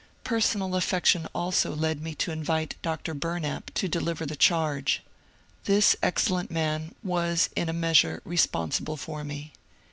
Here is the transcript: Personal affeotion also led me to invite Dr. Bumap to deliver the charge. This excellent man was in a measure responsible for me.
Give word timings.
Personal 0.23 0.71
affeotion 0.71 1.27
also 1.31 1.75
led 1.75 2.01
me 2.01 2.15
to 2.15 2.31
invite 2.31 2.73
Dr. 2.81 3.13
Bumap 3.13 3.71
to 3.75 3.87
deliver 3.87 4.25
the 4.25 4.35
charge. 4.35 5.03
This 5.65 5.95
excellent 6.01 6.49
man 6.49 6.95
was 7.03 7.49
in 7.55 7.69
a 7.69 7.71
measure 7.71 8.19
responsible 8.25 8.97
for 8.97 9.23
me. 9.23 9.53